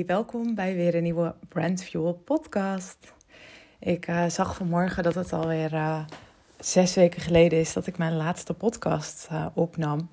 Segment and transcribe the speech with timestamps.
[0.00, 3.12] Welkom bij weer een nieuwe Brand Fuel podcast.
[3.78, 6.04] Ik uh, zag vanmorgen dat het alweer uh,
[6.58, 10.10] zes weken geleden is dat ik mijn laatste podcast uh, opnam.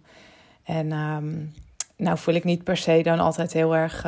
[0.64, 1.54] En um,
[1.96, 4.06] nou voel ik niet per se dan altijd heel erg,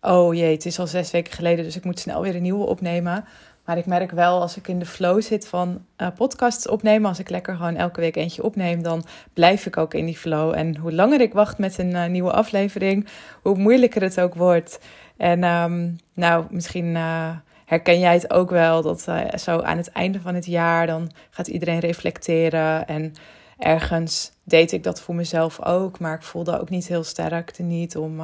[0.00, 2.66] oh jee, het is al zes weken geleden, dus ik moet snel weer een nieuwe
[2.66, 3.24] opnemen.
[3.64, 7.18] Maar ik merk wel als ik in de flow zit van uh, podcasts opnemen, als
[7.18, 10.54] ik lekker gewoon elke week eentje opneem, dan blijf ik ook in die flow.
[10.54, 13.08] En hoe langer ik wacht met een uh, nieuwe aflevering,
[13.42, 14.78] hoe moeilijker het ook wordt.
[15.16, 17.30] En um, nou, misschien uh,
[17.64, 19.00] herken jij het ook wel, dat
[19.34, 22.86] zo aan het einde van het jaar, dan gaat iedereen reflecteren.
[22.86, 23.14] En
[23.58, 27.96] ergens deed ik dat voor mezelf ook, maar ik voelde ook niet heel sterk niet
[27.96, 28.22] om,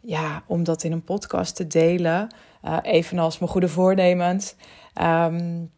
[0.00, 2.28] ja, om dat in een podcast te delen.
[2.64, 4.54] Uh, evenals mijn goede voornemens.
[5.02, 5.72] Um,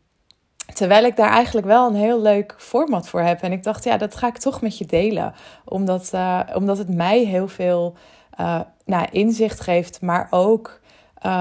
[0.74, 3.42] terwijl ik daar eigenlijk wel een heel leuk format voor heb.
[3.42, 5.34] En ik dacht, ja, dat ga ik toch met je delen.
[5.64, 7.94] Omdat, uh, omdat het mij heel veel
[8.40, 10.80] uh, nou, inzicht geeft, maar ook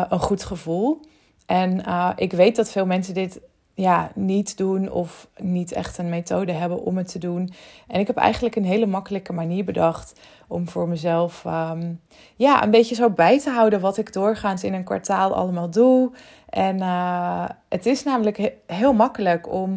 [0.09, 0.99] een goed gevoel.
[1.45, 1.83] En
[2.15, 3.39] ik weet dat veel mensen dit
[3.75, 7.49] ja, niet doen of niet echt een methode hebben om het te doen.
[7.87, 12.01] En ik heb eigenlijk een hele makkelijke manier bedacht om voor mezelf um,
[12.35, 16.11] ja, een beetje zo bij te houden wat ik doorgaans in een kwartaal allemaal doe.
[16.49, 19.73] En uh, het is namelijk he heel makkelijk om,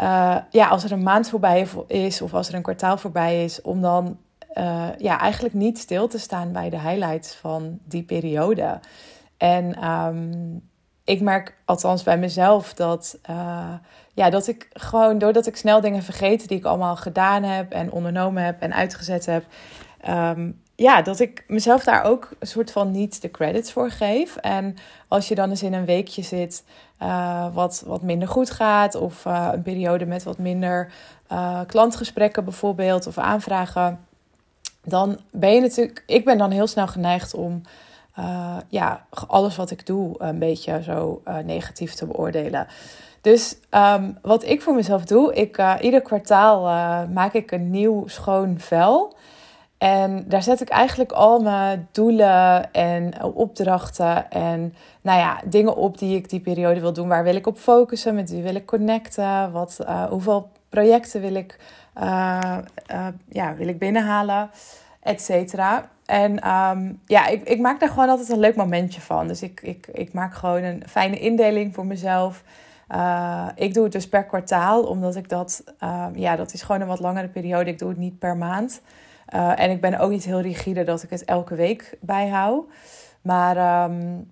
[0.00, 3.62] uh, ja, als er een maand voorbij is of als er een kwartaal voorbij is,
[3.62, 4.18] om dan
[4.54, 8.80] uh, ja, eigenlijk niet stil te staan bij de highlights van die periode.
[9.36, 10.69] En um,
[11.10, 13.72] ik merk althans bij mezelf dat, uh,
[14.14, 17.92] ja, dat ik gewoon doordat ik snel dingen vergeet die ik allemaal gedaan heb en
[17.92, 19.44] ondernomen heb en uitgezet heb,
[20.08, 24.36] um, ja, dat ik mezelf daar ook een soort van niet de credits voor geef.
[24.36, 24.76] En
[25.08, 26.64] als je dan eens in een weekje zit
[27.02, 30.92] uh, wat, wat minder goed gaat, of uh, een periode met wat minder
[31.66, 34.00] klantgesprekken bijvoorbeeld, of aanvragen,
[34.84, 37.62] dan ben je natuurlijk, ik ben dan heel snel geneigd om
[38.20, 42.66] uh, ja, alles wat ik doe een beetje zo uh, negatief te beoordelen.
[43.20, 46.62] Dus um, wat ik voor mezelf doe, ik, uh, ieder kwartaal
[47.06, 49.14] maak ik een nieuw schoon vel.
[49.78, 55.98] En daar zet ik eigenlijk al mijn doelen en opdrachten en nou ja, dingen op
[55.98, 57.08] die ik die periode wil doen.
[57.08, 58.14] Waar wil ik op focussen?
[58.14, 59.52] Met wie wil ik connecten?
[59.52, 59.78] Wat,
[60.10, 61.58] hoeveel projecten wil ik,
[63.28, 64.50] ja, wil ik binnenhalen?
[65.02, 65.88] Et cetera.
[66.10, 69.28] En um, ja, ik, ik maak daar gewoon altijd een leuk momentje van.
[69.28, 72.42] Dus ik, ik, ik maak gewoon een fijne indeling voor mezelf.
[72.88, 76.80] Uh, ik doe het dus per kwartaal, omdat ik dat, um, ja, dat is gewoon
[76.80, 77.70] een wat langere periode.
[77.70, 78.80] Ik doe het niet per maand.
[79.34, 82.64] Uh, en ik ben ook niet heel rigide dat ik het elke week bijhoud.
[83.22, 84.30] Maar um,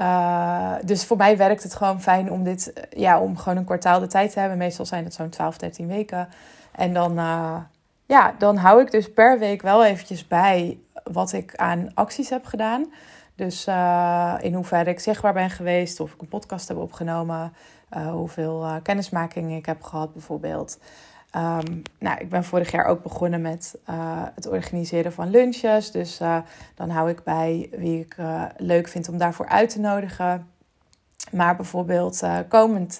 [0.00, 4.00] uh, dus voor mij werkt het gewoon fijn om dit, ja, om gewoon een kwartaal
[4.00, 4.58] de tijd te hebben.
[4.58, 6.28] Meestal zijn het zo'n 12, 13 weken.
[6.72, 7.18] En dan
[8.12, 12.44] ja, dan hou ik dus per week wel eventjes bij wat ik aan acties heb
[12.44, 12.92] gedaan.
[13.34, 17.52] Dus uh, in hoeverre ik zichtbaar ben geweest, of ik een podcast heb opgenomen,
[17.96, 20.78] uh, hoeveel uh, kennismakingen ik heb gehad bijvoorbeeld.
[21.36, 23.78] Um, nou, ik ben vorig jaar ook begonnen met
[24.34, 25.90] het organiseren van lunches.
[25.90, 26.20] Dus
[26.74, 28.16] dan hou ik bij wie ik
[28.56, 30.50] leuk vind om daarvoor uit te nodigen.
[31.30, 32.96] Maar bijvoorbeeld komend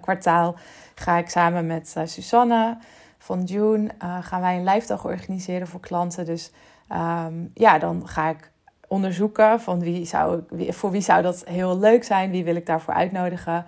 [0.00, 0.56] kwartaal
[0.94, 2.76] ga ik samen met Susanne
[3.22, 6.24] van June uh, gaan wij een live dag organiseren voor klanten.
[6.24, 6.52] Dus
[6.92, 8.50] um, ja, dan ga ik
[8.88, 12.94] onderzoeken van wie zou, voor wie zou dat heel leuk zijn, wie wil ik daarvoor
[12.94, 13.66] uitnodigen.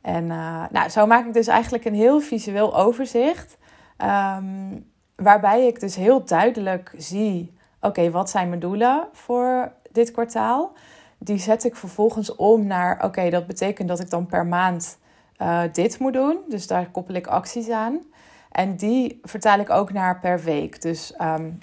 [0.00, 3.56] En uh, nou, zo maak ik dus eigenlijk een heel visueel overzicht.
[3.98, 10.72] Um, waarbij ik dus heel duidelijk zie: oké, wat zijn mijn doelen voor dit kwartaal?
[11.18, 14.98] Die zet ik vervolgens om naar: oké, dat betekent dat ik dan per maand
[15.38, 16.38] uh, dit moet doen.
[16.48, 18.00] Dus daar koppel ik acties aan.
[18.54, 20.82] En die vertaal ik ook naar per week.
[20.82, 21.58] Dus um,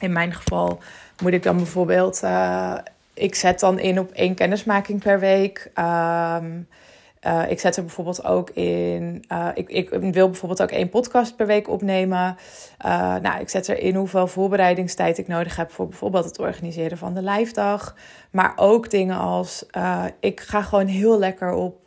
[0.00, 0.78] in mijn geval
[1.22, 2.20] moet ik dan bijvoorbeeld.
[2.24, 2.74] Uh,
[3.14, 5.70] ik zet dan in op één kennismaking per week.
[5.78, 6.68] Um,
[7.26, 9.24] uh, ik zet er bijvoorbeeld ook in.
[9.32, 12.36] Uh, ik, ik wil bijvoorbeeld ook één podcast per week opnemen.
[13.22, 17.22] Nou, ik zet erin hoeveel voorbereidingstijd ik nodig heb voor bijvoorbeeld het organiseren van de
[17.22, 17.96] live dag.
[18.30, 19.66] Maar ook dingen als.
[20.20, 21.80] ik ga gewoon heel lekker op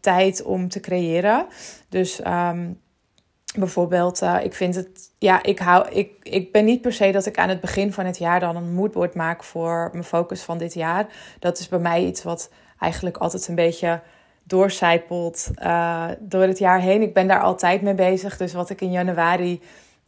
[0.00, 1.46] tijd om te creëren.
[1.88, 2.82] Dus um,
[3.58, 7.26] Bijvoorbeeld, uh, ik vind het, ja, ik, hou, ik, ik ben niet per se dat
[7.26, 10.58] ik aan het begin van het jaar dan een moodboard maak voor mijn focus van
[10.58, 11.06] dit jaar.
[11.38, 14.00] Dat is bij mij iets wat eigenlijk altijd een beetje
[14.42, 17.02] doorcijpelt uh, door het jaar heen.
[17.02, 18.36] Ik ben daar altijd mee bezig.
[18.36, 19.60] Dus wat ik in januari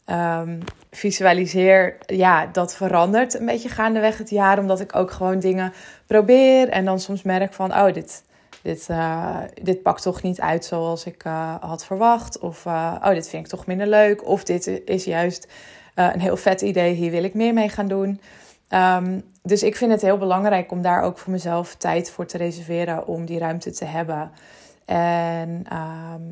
[0.06, 0.58] um,
[0.90, 4.58] visualiseer, ja, dat verandert een beetje gaandeweg het jaar.
[4.58, 5.72] Omdat ik ook gewoon dingen
[6.06, 8.24] probeer en dan soms merk van, oh, dit
[8.62, 12.38] dit, uh, dit pakt toch niet uit zoals ik uh, had verwacht.
[12.38, 14.26] Of uh, oh, dit vind ik toch minder leuk.
[14.26, 15.48] Of dit is juist
[15.94, 18.20] een heel vet idee, hier wil ik meer mee gaan doen.
[18.68, 22.36] Ehm, dus ik vind het heel belangrijk om daar ook voor mezelf tijd voor te
[22.36, 24.30] reserveren om die ruimte te hebben.
[24.84, 26.22] En ehm,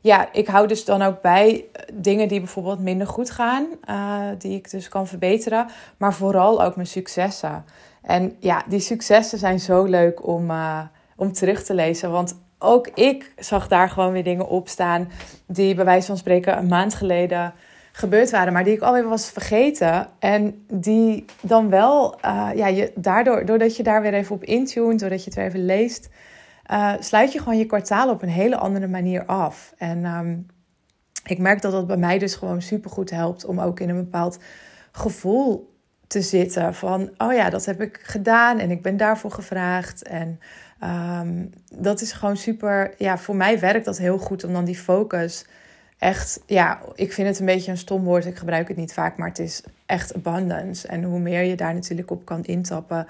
[0.00, 3.66] ja, ik hou dus dan ook bij dingen die bijvoorbeeld minder goed gaan,
[4.38, 5.66] die ik dus kan verbeteren,
[5.96, 7.64] maar vooral ook mijn successen.
[8.02, 10.50] En ja, die successen zijn zo leuk om,
[11.20, 15.08] om terug te lezen, want ook ik zag daar gewoon weer dingen op staan
[15.46, 17.52] die bij wijze van spreken een maand geleden
[17.92, 20.06] gebeurd waren, maar die ik alweer was vergeten.
[20.18, 25.00] En die dan wel, uh, ja, je, daardoor, doordat je daar weer even op intunt,
[25.00, 26.08] doordat je het weer even leest,
[26.70, 29.74] uh, sluit je gewoon je kwartaal op een hele andere manier af.
[29.78, 30.46] En um,
[31.24, 34.04] ik merk dat dat bij mij dus gewoon super goed helpt om ook in een
[34.04, 34.38] bepaald
[34.92, 35.78] gevoel
[36.10, 40.02] te zitten van, oh ja, dat heb ik gedaan en ik ben daarvoor gevraagd.
[40.02, 40.40] En
[40.84, 44.76] um, dat is gewoon super, ja, voor mij werkt dat heel goed om dan die
[44.76, 45.46] focus
[45.98, 48.26] echt, ja, ik vind het een beetje een stom woord.
[48.26, 50.88] Ik gebruik het niet vaak, maar het is echt abundance.
[50.88, 53.06] En hoe meer je daar natuurlijk op kan intappen,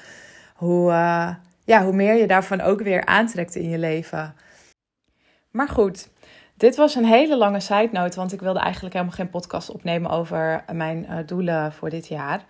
[0.54, 4.34] hoe, uh, ja, hoe meer je daarvan ook weer aantrekt in je leven.
[5.50, 6.08] Maar goed,
[6.54, 10.10] dit was een hele lange side note, want ik wilde eigenlijk helemaal geen podcast opnemen
[10.10, 12.44] over mijn uh, doelen voor dit jaar.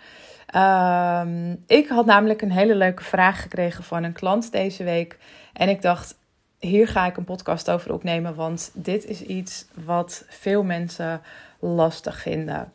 [0.55, 1.23] Uh,
[1.67, 5.19] ik had namelijk een hele leuke vraag gekregen van een klant deze week.
[5.53, 6.19] En ik dacht,
[6.59, 11.21] hier ga ik een podcast over opnemen, want dit is iets wat veel mensen
[11.59, 12.73] lastig vinden.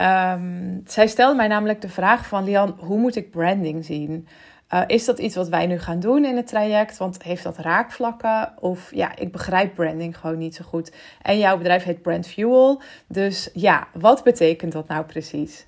[0.00, 4.28] Um, zij stelde mij namelijk de vraag van Lian, hoe moet ik branding zien?
[4.74, 6.96] Uh, is dat iets wat wij nu gaan doen in het traject?
[6.96, 8.52] Want heeft dat raakvlakken?
[8.60, 10.92] Of ja, ik begrijp branding gewoon niet zo goed.
[11.22, 12.82] En jouw bedrijf heet Brand Fuel.
[13.06, 15.66] Dus ja, wat betekent dat nou precies?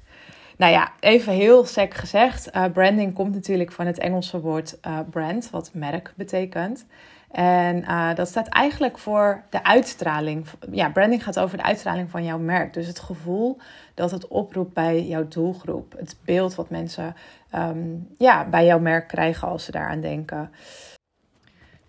[0.58, 2.56] Nou ja, even heel sec gezegd.
[2.56, 6.86] Uh, branding komt natuurlijk van het Engelse woord uh, brand, wat merk betekent.
[7.30, 10.46] En uh, dat staat eigenlijk voor de uitstraling.
[10.70, 12.72] Ja, branding gaat over de uitstraling van jouw merk.
[12.72, 13.58] Dus het gevoel
[13.94, 15.94] dat het oproept bij jouw doelgroep.
[15.98, 17.14] Het beeld wat mensen
[17.54, 20.50] um, ja, bij jouw merk krijgen als ze daaraan denken.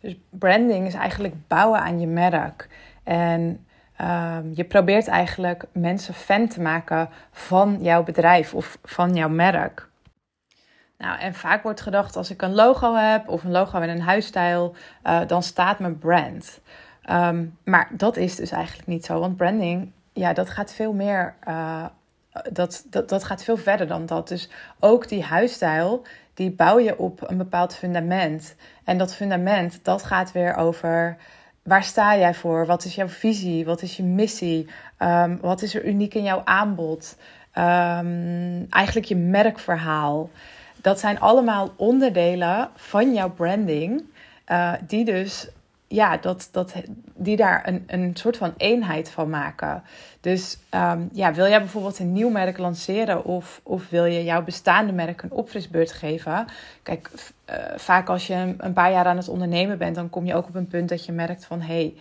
[0.01, 2.67] Dus branding is eigenlijk bouwen aan je merk.
[3.03, 3.65] En
[4.01, 9.87] um, je probeert eigenlijk mensen fan te maken van jouw bedrijf of van jouw merk.
[10.97, 14.01] Nou, en vaak wordt gedacht als ik een logo heb of een logo in een
[14.01, 16.59] huisstijl, uh, dan staat mijn brand.
[17.09, 21.35] Um, maar dat is dus eigenlijk niet zo, want branding, ja, dat gaat veel meer,
[21.47, 21.85] uh,
[22.51, 24.27] dat, dat, dat gaat veel verder dan dat.
[24.27, 24.49] Dus
[24.79, 28.55] ook die huisstijl, die bouw je op een bepaald fundament.
[28.83, 31.17] En dat fundament, dat gaat weer over
[31.63, 32.65] waar sta jij voor?
[32.65, 33.65] Wat is jouw visie?
[33.65, 34.67] Wat is je missie?
[34.99, 37.17] Um, wat is er uniek in jouw aanbod?
[37.55, 40.29] Um, eigenlijk je merkverhaal
[40.81, 44.03] dat zijn allemaal onderdelen van jouw branding.
[44.47, 45.47] Uh, die dus,
[45.91, 46.73] ja, dat, dat,
[47.15, 49.83] die daar een, een soort van eenheid van maken.
[50.21, 54.43] Dus um, ja, wil jij bijvoorbeeld een nieuw merk lanceren of, of wil je jouw
[54.43, 56.45] bestaande merk een opfrisbeurt geven?
[56.83, 57.09] Kijk,
[57.49, 60.47] uh, vaak als je een paar jaar aan het ondernemen bent, dan kom je ook
[60.47, 61.73] op een punt dat je merkt van hé.
[61.73, 61.95] Hey,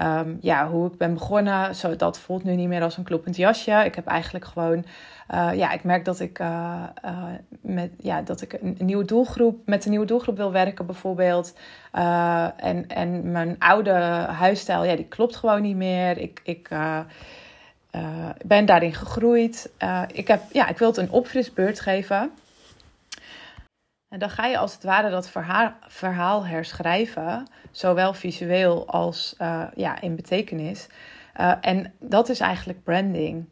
[0.00, 3.36] Um, ja, hoe ik ben begonnen, zo, dat voelt nu niet meer als een kloppend
[3.36, 3.82] jasje.
[3.84, 4.84] Ik heb eigenlijk gewoon
[5.30, 7.24] uh, ja, ik merk dat ik, uh, uh,
[7.60, 11.54] met, ja, dat ik een, een, nieuwe doelgroep, met een nieuwe doelgroep wil werken, bijvoorbeeld.
[12.56, 13.90] en, en mijn oude
[14.30, 16.18] huisstijl, ja, die klopt gewoon niet meer.
[16.18, 16.68] Ik, ik
[18.44, 19.70] ben daarin gegroeid.
[20.12, 22.30] ik, heb, ja, ik wil het een opfrisbeurt geven.
[24.14, 29.34] En dan ga je als het ware dat verhaal, verhaal herschrijven, zowel visueel als
[29.74, 30.86] ja, in betekenis.
[31.60, 33.46] en dat is eigenlijk branding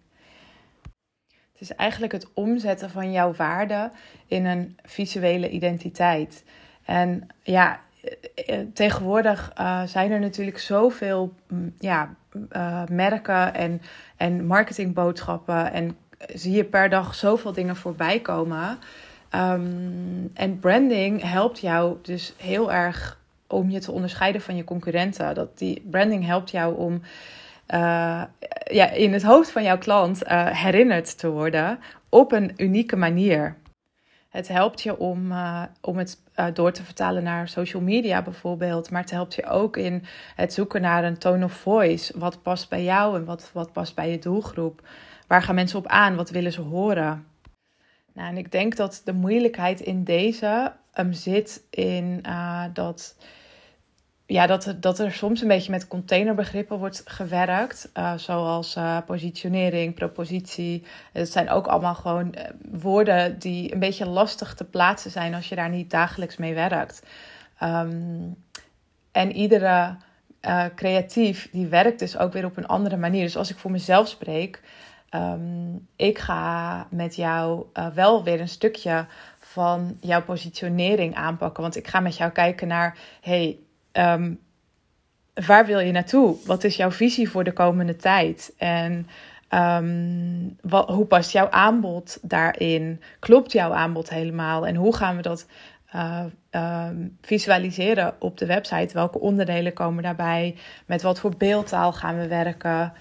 [1.62, 3.90] is eigenlijk het omzetten van jouw waarde
[4.26, 6.44] in een visuele identiteit.
[6.84, 9.52] En ja, eh, eh, tegenwoordig
[9.84, 12.14] zijn er natuurlijk zoveel mm, ja,
[12.90, 13.82] merken en,
[14.16, 15.72] en marketingboodschappen.
[15.72, 15.96] En
[16.34, 18.78] zie je per dag zoveel dingen voorbij komen.
[19.34, 25.34] Um, en branding helpt jou dus heel erg om je te onderscheiden van je concurrenten.
[25.34, 27.02] Dat die branding helpt jou om
[27.68, 28.22] uh,
[28.64, 33.56] ja, in het hoofd van jouw klant uh, herinnerd te worden op een unieke manier.
[34.28, 36.18] Het helpt je om, uh, om het
[36.52, 38.90] door te vertalen naar social media bijvoorbeeld.
[38.90, 40.04] Maar het helpt je ook in
[40.36, 42.18] het zoeken naar een tone of voice.
[42.18, 44.88] Wat past bij jou en wat, wat past bij je doelgroep?
[45.26, 46.16] Waar gaan mensen op aan?
[46.16, 47.26] Wat willen ze horen?
[48.14, 50.72] Nou, en ik denk dat de moeilijkheid in deze
[51.10, 52.24] zit in
[52.72, 53.14] dat
[54.26, 57.90] ja, dat, dat er soms een beetje met containerbegrippen wordt gewerkt.
[57.96, 60.84] Uh, zoals uh, positionering, propositie.
[61.12, 62.34] Het zijn ook allemaal gewoon
[62.70, 67.02] woorden die een beetje lastig te plaatsen zijn als je daar niet dagelijks mee werkt.
[67.62, 68.36] Um,
[69.12, 69.96] en iedere
[70.74, 73.22] creatief die werkt dus ook weer op een andere manier.
[73.22, 74.60] Dus als ik voor mezelf spreek,
[75.12, 79.06] ehm, ik ga met jou uh, wel weer een stukje
[79.38, 81.62] van jouw positionering aanpakken.
[81.62, 83.58] Want ik ga met jou kijken naar, hey,
[83.92, 84.40] um,
[85.46, 86.36] waar wil je naartoe?
[86.46, 88.54] Wat is jouw visie voor de komende tijd?
[88.58, 89.08] En
[89.50, 93.02] um, wat, hoe past jouw aanbod daarin?
[93.18, 94.66] Klopt jouw aanbod helemaal?
[94.66, 95.46] En hoe gaan we dat
[96.50, 98.94] um, visualiseren op de website?
[98.94, 100.56] Welke onderdelen komen daarbij?
[100.86, 102.92] Met wat voor beeldtaal gaan we werken?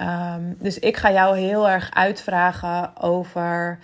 [0.00, 3.78] Um, dus ik ga jou heel erg uitvragen over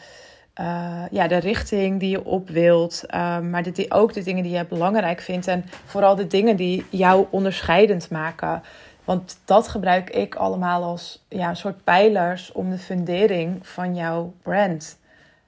[0.61, 3.03] uh, ja, de richting die je op wilt.
[3.15, 5.47] Um, maar ook de dingen die je belangrijk vindt.
[5.47, 8.63] En vooral de dingen die jou onderscheidend maken.
[9.05, 14.35] Want dat gebruik ik allemaal als ja, een soort pijlers om de fundering van jouw
[14.43, 14.99] brand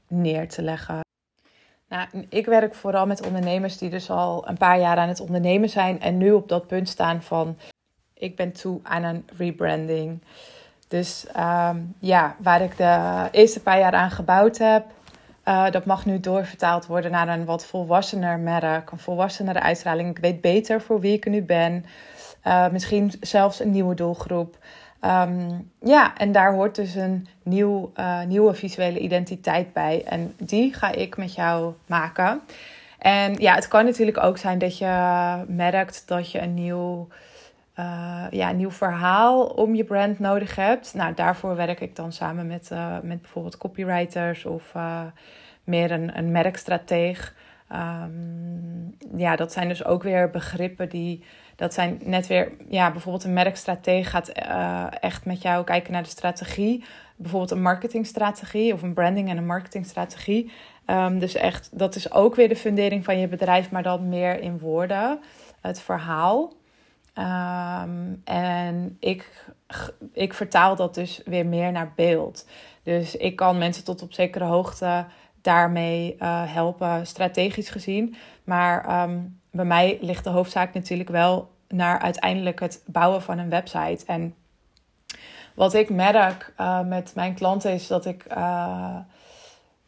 [0.09, 1.01] neer te leggen.
[1.89, 5.69] Nou, ik werk vooral met ondernemers die dus al een paar jaar aan het ondernemen
[5.69, 7.57] zijn en nu op dat punt staan van
[8.15, 10.21] ik ben toe aan een rebranding.
[10.89, 14.85] Dus um, ja, waar ik de eerste paar jaar aan gebouwd heb,
[15.45, 20.11] uh, dat mag nu doorvertaald worden naar een wat volwassener merk, een volwassenere uitstraling.
[20.11, 21.85] Ik weet beter voor wie ik nu ben.
[22.47, 24.59] Uh, misschien zelfs een nieuwe doelgroep.
[25.05, 30.05] Um, ja, en daar hoort dus een nieuw, uh, nieuwe visuele identiteit bij.
[30.07, 32.41] En die ga ik met jou maken.
[32.99, 37.09] En ja, het kan natuurlijk ook zijn dat je merkt dat je een nieuw,
[37.79, 40.95] uh, ja, een nieuw verhaal om je brand nodig hebt.
[40.95, 44.75] Nou, daarvoor werk ik dan samen met, uh, met bijvoorbeeld copywriters of
[45.65, 47.35] meer een, een merkstrateeg.
[47.73, 51.25] Um, ja, dat zijn dus ook weer begrippen die
[51.57, 54.29] dat zijn net weer, ja, bijvoorbeeld een merkstrategie gaat
[55.01, 56.85] echt met jou kijken naar de strategie.
[57.17, 60.53] Bijvoorbeeld een marketingstrategie of een branding en een marketingstrategie.
[60.87, 64.41] Um, dus echt, dat is ook weer de fundering van je bedrijf, maar dan meer
[64.41, 65.21] in woorden.
[65.61, 66.53] Het verhaal.
[67.15, 69.45] Um, en ik,
[70.13, 72.47] ik vertaal dat dus weer meer naar beeld.
[72.83, 75.07] Dus ik kan mensen tot op zekere hoogte
[75.43, 78.17] daarmee uh, helpen, strategisch gezien.
[78.45, 83.51] Maar um, bij mij ligt de hoofdzaak natuurlijk wel naar uiteindelijk het bouwen van een
[83.51, 84.05] website.
[84.07, 84.35] En
[85.55, 88.97] wat ik merk uh, met mijn klanten is dat ik, uh,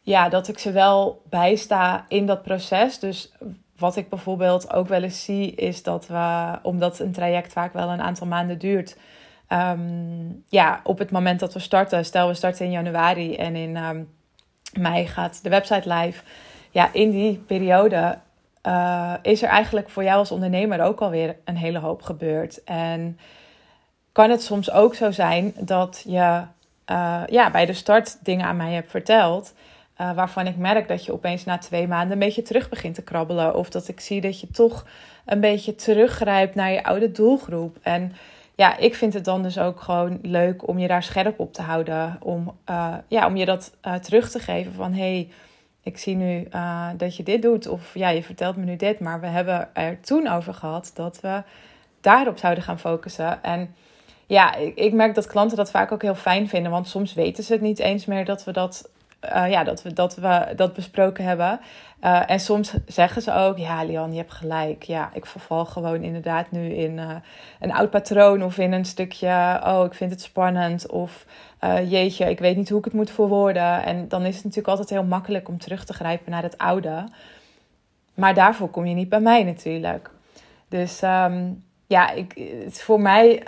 [0.00, 2.98] ja, dat ik ze wel bijsta in dat proces.
[2.98, 3.32] Dus
[3.80, 7.88] wat ik bijvoorbeeld ook wel eens zie, is dat we, omdat een traject vaak wel
[7.88, 8.96] een aantal maanden duurt.
[9.48, 13.76] Um, ja, op het moment dat we starten, stel we starten in januari en in
[13.76, 14.08] um,
[14.78, 16.22] mei gaat de website live.
[16.70, 18.18] Ja, in die periode
[18.66, 22.64] uh, is er eigenlijk voor jou als ondernemer ook alweer een hele hoop gebeurd.
[22.64, 23.18] En
[24.12, 26.42] kan het soms ook zo zijn dat je
[26.90, 29.54] uh, ja, bij de start dingen aan mij hebt verteld.
[30.00, 33.02] Uh, waarvan ik merk dat je opeens na twee maanden een beetje terug begint te
[33.02, 33.54] krabbelen.
[33.54, 34.86] Of dat ik zie dat je toch
[35.24, 37.76] een beetje teruggrijpt naar je oude doelgroep.
[37.82, 38.12] En
[38.54, 41.62] ja, ik vind het dan dus ook gewoon leuk om je daar scherp op te
[41.62, 42.16] houden.
[42.22, 42.56] Om,
[43.08, 45.28] ja, om je dat terug te geven van hey,
[45.82, 46.48] ik zie nu
[46.96, 47.68] dat je dit doet.
[47.68, 49.00] Of ja, je vertelt me nu dit.
[49.00, 51.42] Maar we hebben er toen over gehad dat we
[52.00, 53.42] daarop zouden gaan focussen.
[53.42, 53.74] En
[54.26, 56.70] ja, ik merk dat klanten dat vaak ook heel fijn vinden.
[56.70, 58.88] Want soms weten ze het niet eens meer dat we dat
[59.24, 61.60] uh, ja, dat, we, dat we dat besproken hebben.
[62.04, 64.82] Uh, en soms zeggen ze ook: Ja, Lian, je hebt gelijk.
[64.82, 67.10] Ja, ik verval gewoon inderdaad nu in uh,
[67.60, 70.90] een oud patroon of in een stukje: Oh, ik vind het spannend.
[70.90, 71.26] Of
[71.88, 73.82] jeetje, ik weet niet hoe ik het moet verwoorden.
[73.84, 77.04] En dan is het natuurlijk altijd heel makkelijk om terug te grijpen naar het oude.
[78.14, 80.10] Maar daarvoor kom je niet bij mij natuurlijk.
[80.68, 82.34] Dus um, ja, ik,
[82.70, 83.42] voor mij,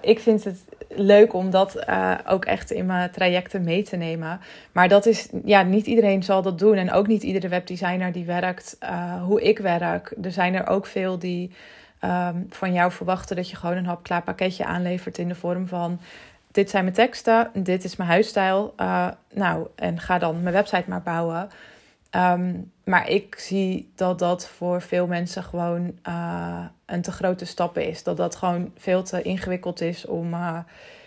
[0.00, 0.64] ik vind het
[0.96, 4.40] leuk om dat uh, ook echt in mijn trajecten mee te nemen.
[4.72, 6.76] Maar dat is, ja, niet iedereen zal dat doen.
[6.76, 10.14] En ook niet iedere webdesigner die werkt uh, hoe ik werk.
[10.22, 11.50] Er zijn er ook veel die
[12.04, 16.00] um, van jou verwachten dat je gewoon een hapklaar pakketje aanlevert in de vorm van.
[16.52, 18.74] Dit zijn mijn teksten, dit is mijn huisstijl.
[19.32, 21.48] nou, en ga dan mijn website maar bouwen.
[22.10, 25.98] Um, maar ik zie dat dat voor veel mensen gewoon
[26.86, 28.02] een te grote stap is.
[28.02, 30.34] Dat dat gewoon veel te ingewikkeld is om.
[30.34, 30.58] Uh,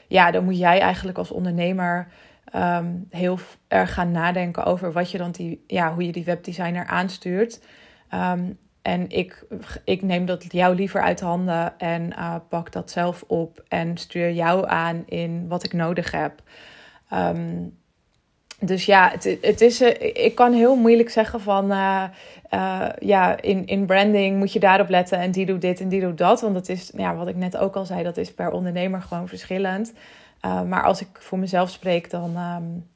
[0.08, 2.08] ja, dan moet jij eigenlijk als ondernemer
[2.56, 6.86] um, heel erg gaan nadenken over wat je dan die, ja, hoe je die webdesigner
[6.86, 7.62] aanstuurt.
[8.14, 9.46] Um, en ik,
[9.84, 14.32] ik neem dat jou liever uit handen en uh, pak dat zelf op en stuur
[14.32, 16.42] jou aan in wat ik nodig heb.
[17.14, 17.78] Um,
[18.60, 22.04] dus ja, het, het is, eh, ik kan heel moeilijk zeggen van, uh,
[23.00, 26.18] ja, in, in branding moet je daarop letten en die doet dit en die doet
[26.18, 26.42] dat.
[26.42, 29.28] Want dat is, ja, wat ik net ook al zei, dat is per ondernemer gewoon
[29.28, 29.94] verschillend.
[30.42, 32.88] Maar als ik voor mezelf spreek, dan, um,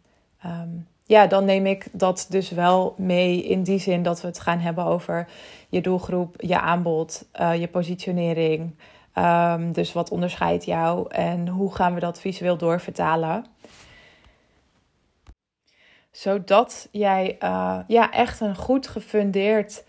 [0.45, 4.39] um, ja, dan neem ik dat dus wel mee in die zin dat we het
[4.39, 5.27] gaan hebben over
[5.69, 7.25] je doelgroep, je aanbod,
[7.59, 8.75] je positionering.
[9.15, 13.45] Um, dus wat onderscheidt jou en hoe gaan we dat visueel doorvertalen?
[16.11, 19.83] Zodat jij uh, ja, echt een goed gefundeerd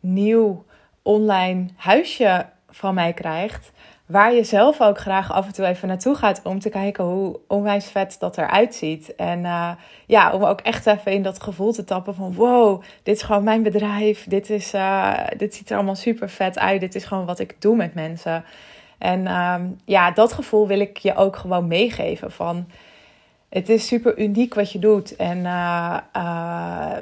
[0.00, 0.64] nieuw
[1.02, 3.72] online huisje van mij krijgt.
[4.06, 7.40] Waar je zelf ook graag af en toe even naartoe gaat om te kijken hoe
[7.48, 9.14] onwijs vet dat eruit ziet.
[9.14, 9.70] En uh,
[10.06, 13.44] ja, om ook echt even in dat gevoel te tappen van wow, dit is gewoon
[13.44, 14.24] mijn bedrijf.
[14.28, 16.80] Dit, is, uh, dit ziet er allemaal super vet uit.
[16.80, 18.44] Dit is gewoon wat ik doe met mensen.
[18.98, 19.54] En uh,
[19.84, 22.66] ja, dat gevoel wil ik je ook gewoon meegeven van
[23.54, 25.16] het is super uniek wat je doet.
[25.16, 26.92] En uh, uh,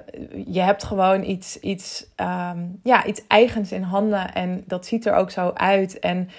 [0.47, 4.35] je hebt gewoon iets, iets, um, ja, iets eigens in handen.
[4.35, 5.99] En dat ziet er ook zo uit.
[5.99, 6.31] En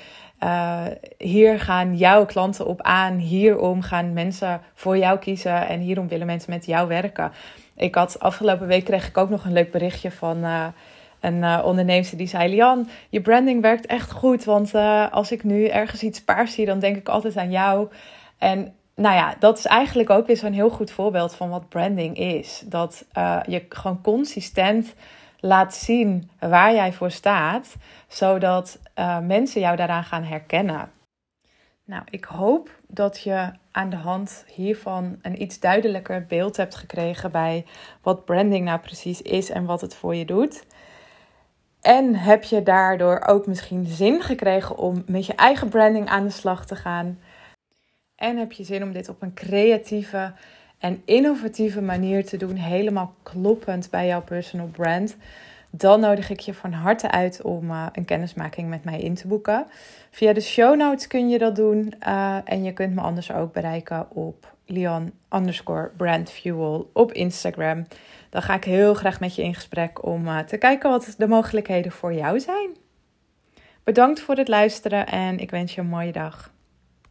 [0.43, 0.85] uh,
[1.17, 3.17] hier gaan jouw klanten op aan.
[3.17, 5.67] Hierom gaan mensen voor jou kiezen.
[5.67, 7.31] En hierom willen mensen met jou werken.
[7.75, 10.43] Ik had afgelopen week kreeg ik ook nog een leuk berichtje van
[11.19, 14.43] een uh, onderneemster die zei: Lian, je branding werkt echt goed.
[14.43, 14.73] Want
[15.11, 17.87] als ik nu ergens iets paars zie, dan denk ik altijd aan jou.
[18.37, 22.17] En nou ja, dat is eigenlijk ook weer zo'n heel goed voorbeeld van wat branding
[22.17, 22.63] is.
[22.65, 24.93] Dat uh, je gewoon consistent
[25.39, 27.75] laat zien waar jij voor staat,
[28.07, 30.91] zodat uh, mensen jou daaraan gaan herkennen.
[31.85, 37.31] Nou, ik hoop dat je aan de hand hiervan een iets duidelijker beeld hebt gekregen
[37.31, 37.65] bij
[38.01, 40.65] wat branding nou precies is en wat het voor je doet.
[41.81, 46.29] En heb je daardoor ook misschien zin gekregen om met je eigen branding aan de
[46.29, 47.19] slag te gaan?
[48.23, 50.31] En heb je zin om dit op een creatieve
[50.77, 55.15] en innovatieve manier te doen, helemaal kloppend bij jouw personal brand?
[55.69, 59.27] Dan nodig ik je van harte uit om uh, een kennismaking met mij in te
[59.27, 59.65] boeken.
[60.11, 61.93] Via de show notes kun je dat doen.
[62.07, 67.87] Uh, en je kunt me anders ook bereiken op Leon underscore brandfuel op Instagram.
[68.29, 71.27] Dan ga ik heel graag met je in gesprek om uh, te kijken wat de
[71.27, 72.69] mogelijkheden voor jou zijn.
[73.83, 76.52] Bedankt voor het luisteren en ik wens je een mooie dag.